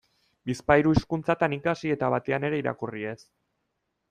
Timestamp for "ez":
3.13-3.19